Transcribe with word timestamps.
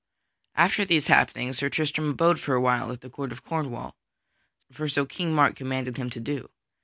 _After 0.55 0.83
these 0.83 1.05
happenings, 1.09 1.59
Sir 1.59 1.69
Tristram 1.69 2.09
abode 2.09 2.39
for 2.39 2.55
awhile 2.55 2.91
at 2.91 3.01
the 3.01 3.09
Court 3.11 3.31
of 3.31 3.43
Cornwall, 3.43 3.95
for 4.71 4.87
so 4.89 5.05
King 5.05 5.31
Mark 5.35 5.55
commanded 5.55 5.97
him 5.97 6.09
to 6.09 6.19
do. 6.19 6.49